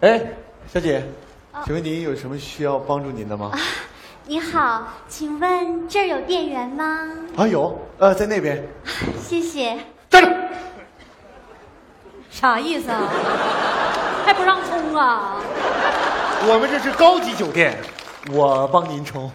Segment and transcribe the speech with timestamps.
[0.00, 0.22] 哎，
[0.72, 1.02] 小姐，
[1.64, 3.50] 请问您有什么需要帮助您的吗？
[4.26, 7.08] 你好，请问这儿有店员吗？
[7.36, 8.64] 啊，有，呃，在那边。
[9.20, 9.76] 谢谢。
[10.08, 10.30] 站住。
[12.30, 13.08] 啥意思啊？
[14.24, 15.34] 还不让冲啊？
[16.46, 17.76] 我们这是高级酒店，
[18.30, 19.28] 我帮您冲。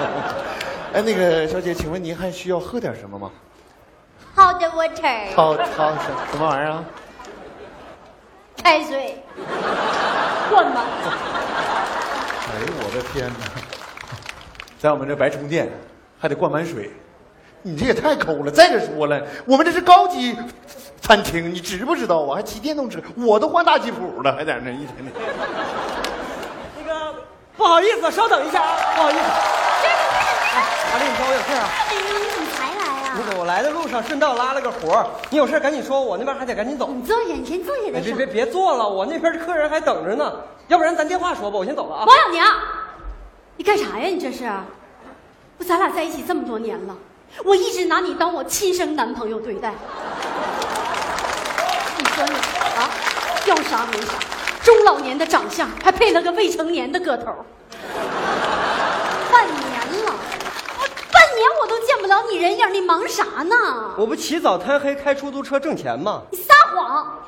[0.92, 3.30] 哎，那个小姐，请问您还需要喝点什么吗
[4.36, 6.84] ？Hot water，好好什什么玩意儿啊？
[8.62, 9.22] 开水。
[10.50, 10.84] 灌吧。
[12.46, 13.46] 哎呦我的天哪！
[14.78, 15.70] 在我们这白充电，
[16.18, 16.90] 还得灌满水，
[17.62, 18.50] 你这也太抠了。
[18.50, 20.36] 再者说了，我们这是高级
[21.00, 22.36] 餐厅，你知不知道啊？
[22.36, 25.12] 还骑电动车，我都换大吉普了，还在那一天天。
[26.78, 27.14] 那个
[27.56, 29.20] 不好意思，稍等一下啊，不好意思。
[29.20, 31.68] 哎，阿丽，你找我有事啊？
[33.10, 33.32] 哎，你怎么来啊？
[33.32, 36.88] 那个我来的路上顺道拉了个活儿，你有事赶紧说，我那边还得赶紧走。
[36.88, 38.16] 你坐下，你先坐下哎，再说。
[38.16, 40.32] 别别别坐了，我那边客人还等着呢，
[40.68, 42.04] 要不然咱电话说吧，我先走了啊。
[42.06, 42.46] 王小娘，
[43.56, 44.06] 你干啥呀？
[44.06, 44.48] 你这是？
[45.58, 46.96] 不，咱俩在一起这么多年了，
[47.44, 49.74] 我一直拿你当我亲生男朋友对待。
[51.98, 52.32] 你说你
[52.78, 52.88] 啊，
[53.46, 54.12] 要啥没啥，
[54.62, 57.26] 中老年的长相，还配了个未成年的个头。
[59.32, 60.12] 半年了，
[60.78, 63.56] 我半年我都见不了你人影，你忙啥呢？
[63.96, 66.22] 我不起早贪黑开出租车挣钱吗？
[66.30, 67.18] 你撒谎！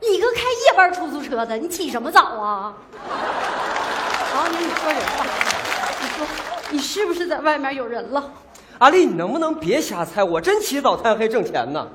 [0.00, 2.74] 你个开夜班出租车的，你起什么早啊？
[4.36, 5.24] 王宁，你说人话，
[6.00, 6.26] 你说
[6.70, 8.30] 你是不是在外面有人了？
[8.78, 10.22] 阿丽，你能不能别瞎猜？
[10.22, 11.88] 我真起早贪黑挣钱呢。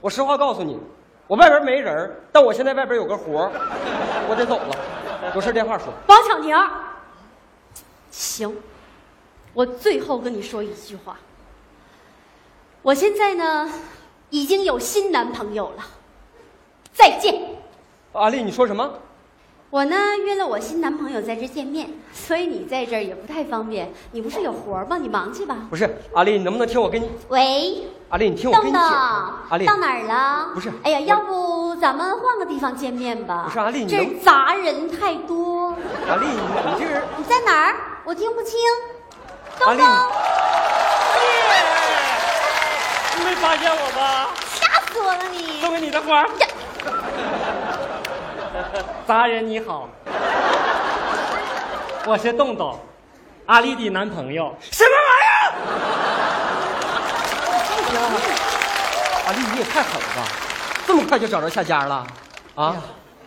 [0.00, 0.80] 我实话告诉你，
[1.28, 3.52] 我外边没人，但我现在外边有个活儿，
[4.28, 4.76] 我得走了。
[5.34, 5.86] 有事电话说。
[6.06, 6.56] 王巧宁，
[8.10, 8.56] 行，
[9.52, 11.16] 我最后跟你说一句话。
[12.86, 13.68] 我现在呢，
[14.30, 15.82] 已经有新男朋友了，
[16.92, 17.34] 再见。
[18.12, 18.88] 阿丽，你说什么？
[19.70, 23.92] 我呢约了我新男朋友在这见面，所以你在这儿也不太方便。
[24.12, 24.98] 你不是有活儿吗？
[24.98, 25.66] 你忙去吧。
[25.68, 27.10] 不是，阿丽，你能不能听我跟你？
[27.28, 28.88] 喂，阿丽，你听我跟东你讲。
[28.88, 30.50] 东，阿丽，到哪儿了？
[30.54, 33.46] 不是哎呀，要不咱们换个地方见面吧？
[33.46, 35.74] 不是阿丽你这杂人太多。
[36.08, 37.74] 阿丽，你你这人，你在哪儿？
[38.04, 38.60] 我听不清。
[39.58, 39.86] 东东，
[43.40, 44.28] 发现我吧？
[44.54, 45.60] 吓死我了你！
[45.60, 46.28] 送给你的花儿。
[49.06, 49.88] 杂 人你好，
[52.06, 52.78] 我是洞洞，
[53.46, 54.56] 阿丽的男朋友。
[54.60, 55.52] 什么玩意儿？
[59.26, 60.22] 阿丽，你也太狠了吧！
[60.86, 62.06] 这么快就找着下家了？
[62.54, 62.76] 啊？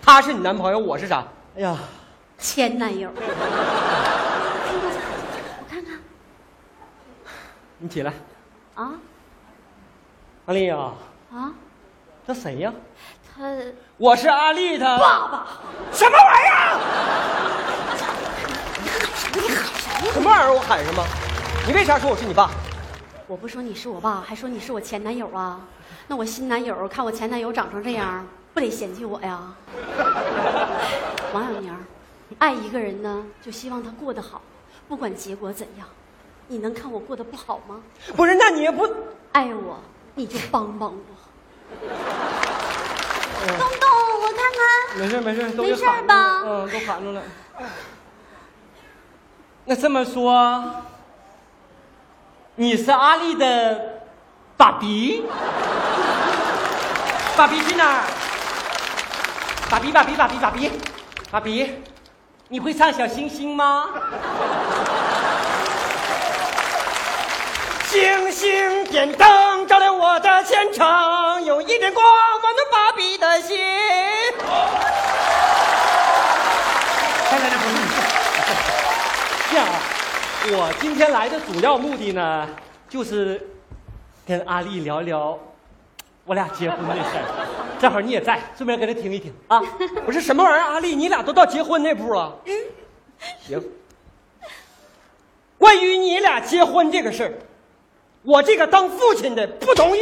[0.01, 1.23] 他是你男朋友，我是啥？
[1.57, 1.77] 哎呀，
[2.37, 3.21] 前男友， 我
[5.69, 5.93] 看看
[7.77, 8.13] 你起来，
[8.75, 8.91] 啊
[10.49, 10.91] 阿丽呀、
[11.31, 11.53] 啊，
[12.25, 12.73] 这谁呀？
[13.31, 13.43] 他
[13.97, 15.47] 我是阿丽他爸爸，
[15.91, 16.79] 什么玩意儿？
[19.35, 20.51] 你喊什么什么玩意儿？
[20.51, 21.03] 我喊什么？
[21.67, 22.49] 你为啥说我是你爸？
[23.27, 25.61] 我不说你是我爸，还说你是我前男友啊？
[26.07, 29.53] 那我新男友看我前男友长成这样，不得嫌弃我呀？
[31.31, 31.77] 王小宁儿，
[32.39, 34.41] 爱一个人呢，就希望他过得好，
[34.87, 35.87] 不管结果怎样。
[36.47, 37.79] 你能看我过得不好吗？
[38.15, 38.89] 不是，那你也不……
[39.31, 39.79] 爱我，
[40.19, 40.97] 你就帮帮我。
[43.47, 43.89] 东东，
[44.21, 44.99] 我看看。
[44.99, 47.21] 没事没事，都没事吧，嗯，都喊住了。
[49.63, 50.75] 那这么说，
[52.55, 54.01] 你是阿丽的
[54.57, 55.23] 爸比？
[57.37, 58.03] 爸比去哪儿？
[59.69, 60.69] 爸比爸比爸比爸比，
[61.31, 61.75] 爸比，
[62.49, 63.85] 你会唱小星星吗？
[67.89, 73.57] 星星点灯照亮我的前程，有一点光温暖芭比的心。
[77.31, 77.95] 来来来，不是你是，
[79.49, 79.81] 这样啊，
[80.51, 82.47] 我今天来的主要目的呢，
[82.87, 83.41] 就是
[84.27, 85.39] 跟阿丽聊聊
[86.25, 87.23] 我俩结婚的事儿。
[87.79, 89.59] 正好你也在，顺便跟他听一听啊。
[90.05, 92.37] 不是什么玩意儿，阿丽，你俩都到结婚那步了？
[92.45, 92.55] 嗯
[93.47, 93.63] 行。
[95.57, 97.33] 关于你俩结婚这个事儿，
[98.23, 100.01] 我这个当父亲的不同意。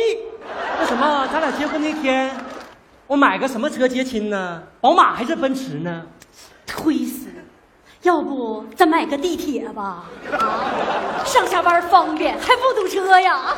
[0.79, 2.31] 那什么，咱俩结婚那天，
[3.05, 4.63] 我买个什么车接亲呢？
[4.81, 6.03] 宝马还是奔驰呢？
[6.65, 7.27] 推死！
[8.01, 10.05] 要不咱买个地铁吧？
[10.31, 13.55] 啊， 上下班方便，还不堵车呀？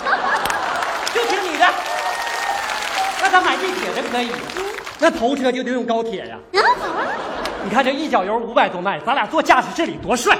[1.13, 1.65] 就听你的。
[3.21, 4.29] 那咱买地铁的可以，
[4.99, 6.37] 那头车就得用高铁呀。
[6.53, 7.07] 啊，好啊，
[7.63, 10.37] 你看这一脚油五百多迈，咱俩坐驾驶室里多帅！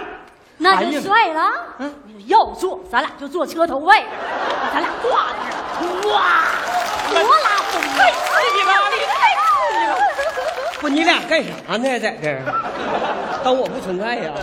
[0.61, 1.51] 那就帅了。
[1.79, 1.95] 嗯，
[2.27, 3.95] 要坐咱俩就坐车头位，
[4.73, 6.19] 咱俩挂在这儿，哇，
[7.09, 7.81] 多拉风！
[7.97, 9.91] 太刺激了，你太刺激了！
[10.81, 12.00] 不，你俩干啥呢？
[12.00, 12.44] 在这儿
[13.44, 14.33] 当我不存在呀？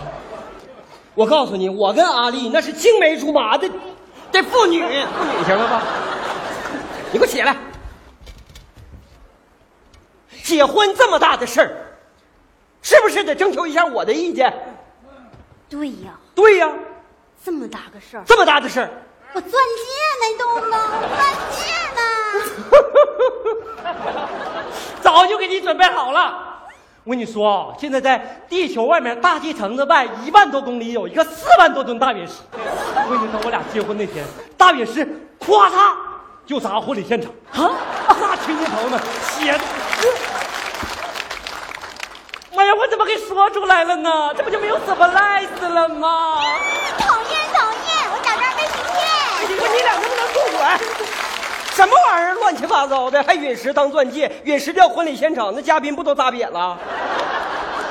[1.14, 3.70] 我告诉你，我跟阿丽那是青梅竹马的
[4.32, 5.82] 的父女，父女行了吧？
[7.12, 7.54] 你给我起来！
[10.42, 11.76] 结婚这么大的事儿，
[12.80, 14.52] 是不是得征求一下我的意见？
[15.68, 16.68] 对呀，对呀，
[17.44, 18.90] 这么大个事儿，这么大的事儿，
[19.34, 19.58] 我钻戒
[20.20, 20.78] 呢，你懂吗？
[21.16, 21.20] 钻
[21.50, 21.58] 戒
[21.96, 22.00] 呢？
[25.02, 26.44] 早就给你准备好了。
[27.04, 32.34] 我跟你说啊，现在在地球外面大气层子外一万多公里有一个四万多吨大陨石。
[32.52, 34.24] 我跟你说，我俩结婚那天，
[34.56, 35.06] 大陨石
[35.38, 35.94] 咵嚓
[36.44, 37.70] 就砸婚礼现场啊！
[38.08, 39.60] 那亲戚朋友们血的，
[42.56, 44.32] 哎呀，我怎么给说出来了呢？
[44.34, 46.40] 这不就没有 surprise 了吗？
[46.98, 49.04] 讨厌讨厌，我假装没听见。
[49.46, 50.78] 你说你俩能不能住管？
[51.74, 56.78] 什么玩意儿，乱七八糟的，还陨石当钻戒，陨石掉婚礼现场，那嘉宾不都砸瘪了？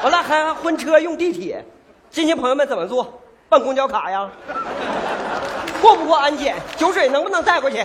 [0.02, 1.64] 完了还婚车用地铁，
[2.10, 3.22] 亲戚朋友们怎么做？
[3.48, 4.28] 办公交卡呀？
[5.80, 6.56] 过不过安检？
[6.76, 7.78] 酒水能不能带过去？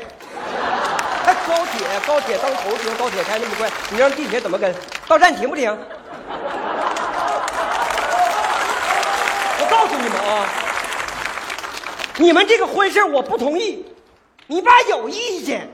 [1.26, 4.75] 还高铁，高铁当头车，高铁开那么快，你让地铁怎么跟？
[5.06, 5.76] 到站停不停？
[9.59, 10.47] 我告诉你们啊，
[12.17, 13.85] 你们这个婚事我不同意，
[14.47, 15.69] 你爸有意见，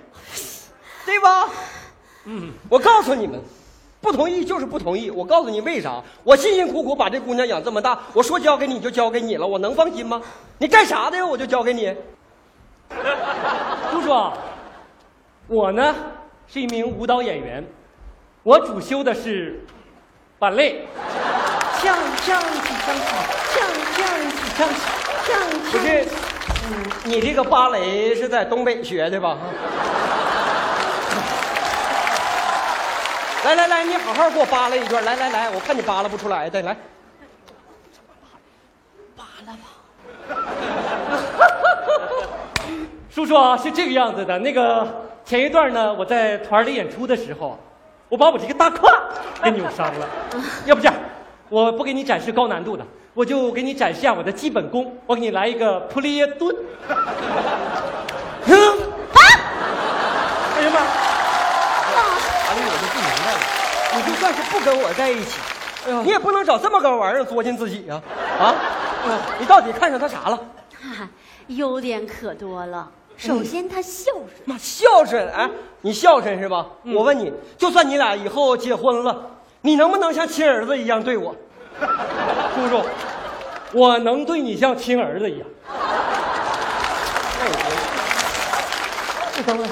[1.05, 1.49] 对吧？
[2.25, 3.41] 嗯，我告诉你们，
[4.01, 5.11] 不同意就是不同意。
[5.11, 6.03] 我告诉你为啥？
[6.25, 10.21] 我辛辛苦苦把这姑娘养这么大，我说交给你就交给你了，我能放心吗？
[10.59, 11.25] 你干啥的呀？
[11.25, 11.95] 我就交给你。
[13.93, 14.33] 叔叔，
[15.47, 15.95] 我呢
[16.49, 17.65] 是一名舞蹈演员，
[18.43, 19.65] 我主修的是
[20.39, 20.85] 芭蕾。
[21.79, 21.93] 锵
[22.25, 23.66] 锵起锵
[24.57, 24.73] 起，锵锵起锵
[25.25, 25.35] 起，锵
[25.69, 25.73] 锵。
[25.73, 26.07] 不是，
[26.69, 26.71] 嗯，
[27.05, 29.37] 你这个芭蕾是在东北学的吧？
[33.45, 35.05] 来来来，你好好给我扒拉一段。
[35.05, 36.77] 来来来，我看你扒拉不出来的，来。
[39.17, 39.59] 扒拉吧
[43.11, 44.39] 叔叔啊，是这个样子的。
[44.39, 47.59] 那个前一段呢，我在团里演出的时候，
[48.09, 48.91] 我把我这个大胯
[49.43, 50.09] 给扭伤了。
[50.65, 50.95] 要不这样，
[51.49, 52.85] 我不给你展示高难度的，
[53.15, 54.97] 我就给你展示下我的基本功。
[55.07, 56.55] 我给你来一个普利耶蹲。
[58.47, 58.55] 嗯
[59.13, 59.21] 啊！
[60.57, 60.81] 哎呀妈！
[60.81, 63.39] 阿丽，我就不明白了，
[63.97, 65.41] 你就算是不跟我在一起，
[65.87, 68.01] 哎呀，你也不能找这么个玩意儿作践自己呀！
[68.39, 68.55] 啊，
[69.09, 70.37] 哎你到底看上他啥了？
[70.81, 71.09] 哈，
[71.49, 72.89] 优点可多了。
[73.17, 74.29] 首先，他孝顺。
[74.45, 75.49] 妈，孝顺哎，
[75.81, 76.67] 你孝顺是吧？
[76.85, 79.31] 我问你，就算你俩以后结婚了，
[79.67, 81.35] 你能不能像亲儿子一样对我？
[82.55, 82.85] 叔叔，
[83.73, 85.49] 我能对你像亲儿子一样。
[89.37, 89.67] 你等等，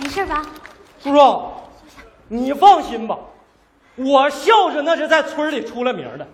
[0.00, 0.46] 没事吧？
[1.02, 1.42] 叔叔，
[2.28, 3.18] 你放心吧，
[3.96, 6.24] 我孝顺那是在村里出了名的。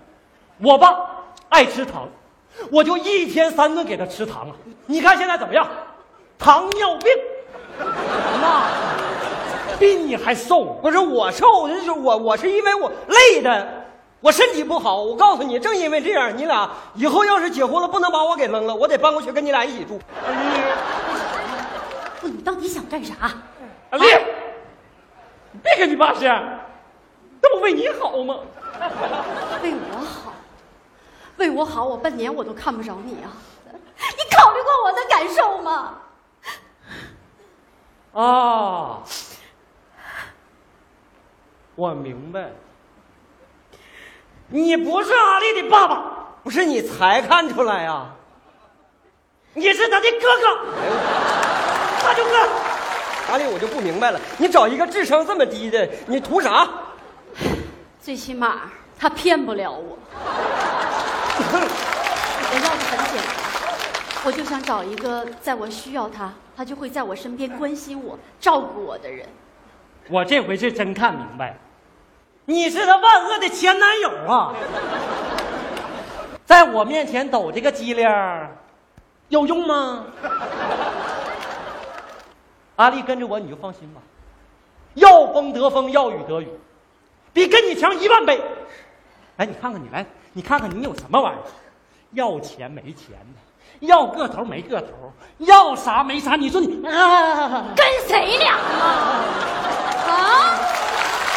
[0.59, 0.95] 我爸
[1.49, 2.07] 爱吃糖，
[2.71, 4.53] 我就一天三顿给他吃糖啊。
[4.85, 5.67] 你看现在怎么样？
[6.39, 7.11] 糖尿病，
[7.79, 8.46] 那
[9.79, 10.65] 比你还瘦。
[10.83, 13.87] 不是我瘦，就是我我是因为我累的，
[14.21, 15.03] 我身体不好。
[15.03, 19.99] 我告诉你，正因为这样，你俩以后要是结婚了，不能把我给扔了，我得搬过去跟你俩一起住。
[22.21, 23.15] 不，你到底想干啥？
[23.91, 24.05] 阿丽，
[25.53, 26.43] 你别跟你爸这样，
[27.41, 28.37] 这不为你好吗？
[29.63, 30.33] 为我好，
[31.37, 33.33] 为我好，我半年我都看不着你啊！
[33.71, 35.95] 你考虑过我的感受吗？
[38.13, 39.03] 啊，
[41.77, 42.49] 我明白，
[44.49, 46.03] 你不是阿丽的爸爸，
[46.43, 48.07] 不是你才看出来呀、
[49.53, 50.43] 你是他的哥哥，
[52.03, 52.31] 大舅哥。
[53.31, 56.67] 阿丽，我就不明白了，你找一个智商这么低的，你图啥？
[58.01, 59.99] 最起码他骗不了我。
[61.39, 63.29] 我要的很简单，
[64.25, 69.29] 我就想找一个在我需要他，他就会在我身边关心我、照顾我的人。
[70.09, 71.57] 我这回是真看明白了，
[72.47, 74.55] 你是他万恶的前男友啊！
[76.47, 78.57] 在我面前抖这个机灵儿，
[79.29, 80.05] 有用吗？
[82.77, 84.01] 阿丽跟着我你就放心吧，
[84.95, 86.49] 要风得风，要雨得雨，
[87.33, 88.41] 比跟你强一万倍。
[89.39, 91.43] 哎，你看看你来，你看看你有什么玩意儿？
[92.13, 96.37] 要钱没钱的，要个头没个头，要啥没啥。
[96.37, 97.65] 你说你啊？
[97.75, 99.25] 跟谁俩啊？
[100.07, 100.55] 啊！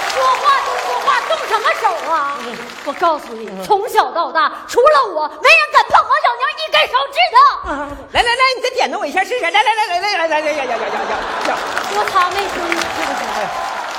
[0.10, 0.59] 说话，
[1.50, 2.38] 什么手啊？
[2.86, 7.38] 我告诉你，从小到大，除了我，没人敢碰黄小娘一根手指头。
[8.12, 9.42] 来来来，你再点弄我一下试试。
[9.42, 10.88] 来来来来来来来来呀呀呀呀
[11.48, 11.58] 呀！
[11.92, 13.42] 说他没听你，是不是？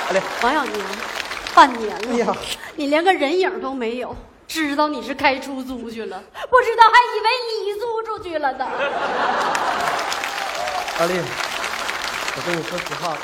[0.06, 0.86] 阿丽，王小娘，
[1.52, 2.36] 半年了，
[2.76, 4.14] 你连个人影都没有，
[4.46, 7.28] 知道你是开出租去了，不知道还以为
[7.64, 8.66] 你租出去了呢。
[11.00, 11.20] 阿丽，
[12.36, 13.16] 我跟你说实话，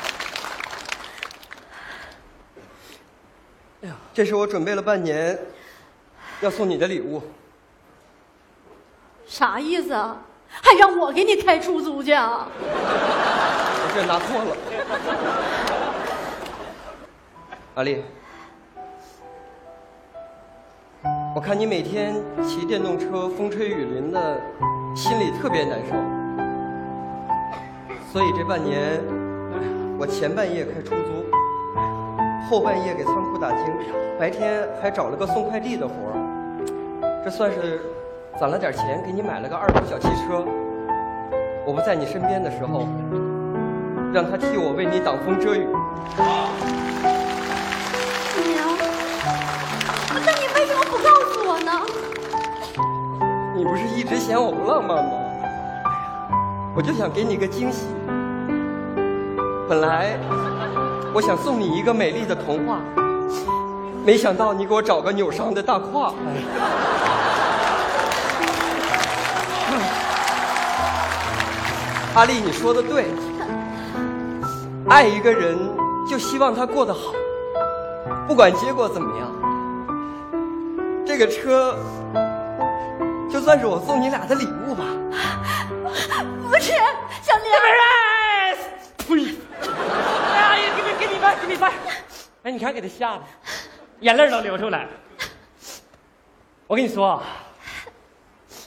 [3.81, 5.37] 哎呀，这是我准备了半年
[6.41, 7.21] 要送你的礼物。
[9.25, 10.17] 啥意思啊？
[10.49, 12.47] 还让我给你开出租去啊？
[12.59, 14.55] 我这拿错了。
[17.75, 18.01] 阿丽，
[21.35, 24.41] 我看你每天骑电动车风吹雨淋的，
[24.95, 25.93] 心里特别难受。
[28.11, 28.99] 所以这半年，
[29.99, 31.25] 我前半夜开出租，
[32.49, 33.59] 后半夜给仓库打更，
[34.17, 36.15] 白天还找了个送快递的活儿。
[37.25, 37.81] 这算是
[38.39, 40.45] 攒了点钱，给你买了个二手小汽车。
[41.65, 42.87] 我不在你身边的时候，
[44.13, 45.67] 让他替我为你挡风遮雨。
[48.47, 48.77] 娘，
[50.25, 51.71] 那你为什么不告诉我呢？
[53.57, 55.11] 你不是一直嫌我不浪漫吗？
[56.73, 57.87] 我就想给你个惊喜。
[59.67, 60.17] 本来
[61.17, 62.79] 我想送你一个美丽的童话，
[64.05, 66.13] 没想到你给我找个扭伤的大胯。
[72.13, 73.05] 阿丽，你说的对，
[74.87, 75.57] 爱一个人
[76.07, 76.99] 就希望他过得好，
[78.27, 79.27] 不管结果怎么样。
[81.03, 81.75] 这个车
[83.27, 84.83] 就算是我送你俩的礼物吧。
[92.47, 93.23] 哎，你看给他吓的，
[93.99, 94.87] 眼泪都流出来。
[96.65, 97.21] 我跟你说，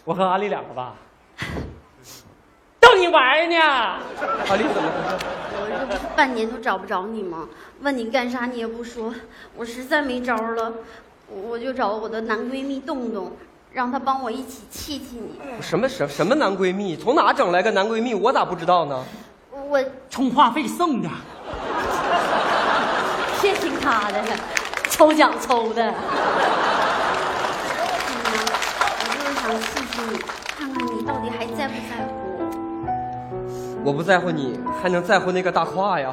[0.04, 0.92] 我和阿丽两个吧，
[2.78, 3.56] 逗你玩呢。
[3.56, 5.25] 阿丽怎么回事？
[5.54, 7.49] 我这不是半年都找不着你吗？
[7.80, 9.14] 问你干啥你也不说，
[9.56, 10.75] 我实在没招了，
[11.28, 13.32] 我就找我的男闺蜜洞洞，
[13.72, 15.40] 让他帮我一起气气你。
[15.62, 16.99] 什么什什么男闺蜜？
[16.99, 18.14] 从哪整来个男闺蜜？
[18.14, 19.02] 我咋不知道呢？
[19.50, 21.08] 我充话费送的。
[23.82, 24.22] 他的，
[24.90, 25.92] 抽奖抽的。
[28.92, 30.18] 我就是想试试你，
[30.58, 32.08] 看看你到底还在不在乎
[32.38, 32.40] 我。
[33.82, 36.12] 我不在乎你，还能在乎那个大胯呀？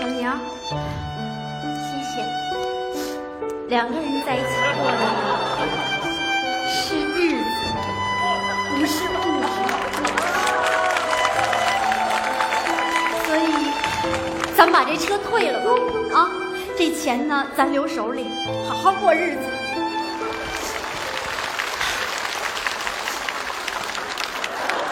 [0.00, 0.38] 小娘，
[1.66, 2.24] 谢谢。
[3.68, 4.44] 两个人在一起
[4.78, 5.04] 过的呢
[6.68, 7.44] 是日子，
[8.70, 9.71] 不是物质。
[14.82, 15.70] 把这车退了吧，
[16.12, 16.28] 啊，
[16.76, 18.26] 这钱呢咱留手里，
[18.68, 19.42] 好好过日子。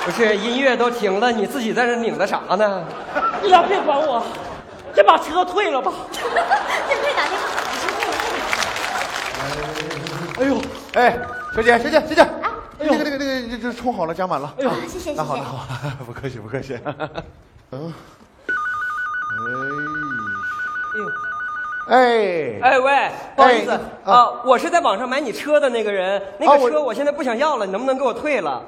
[0.04, 2.84] 不是，音乐都停了，你自己在这拧的啥呢？
[3.42, 4.24] 你俩别管我，
[4.94, 5.92] 先把车退了吧。
[6.14, 6.20] 这
[7.00, 7.48] 退打电话，
[10.38, 10.62] 哎呦，
[10.94, 11.18] 哎，
[11.52, 14.54] 小姐，小姐，小姐，哎那个那个那个，这这充好了，加满了。
[14.56, 15.48] 哎呦谢，谢谢谢那好，那谢。
[15.48, 15.66] 好，
[16.06, 16.78] 不客气，不客气。
[17.72, 17.92] 嗯，
[20.90, 21.06] 哎呦，
[21.88, 28.62] 哎，哎喂，不好意思哎啊，我是在网上买你车的那个人，那个车我现在不想要了，你能不能给我退了？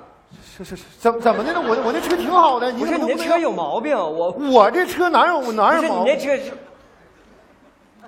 [0.56, 1.60] 是是是，怎怎么的呢？
[1.60, 6.14] 我我那车挺好的，不是怎么能能你那车有毛病，我我这车哪有哪有毛病？
[6.14, 6.52] 你那车是。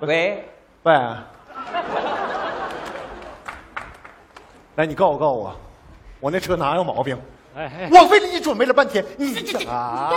[0.01, 0.47] 喂，
[0.83, 0.93] 喂，
[4.75, 5.55] 来，你告诉告诉我，
[6.19, 7.17] 我那车哪有毛病？
[7.55, 10.09] 哎哎，我为了你准备了半天，你这这这，啊